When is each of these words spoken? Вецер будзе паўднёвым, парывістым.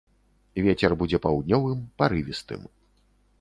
Вецер 0.67 0.95
будзе 1.01 1.19
паўднёвым, 1.25 1.85
парывістым. 2.03 2.61